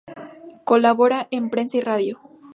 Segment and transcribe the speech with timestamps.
[0.65, 2.19] Colabora en prensa y radio.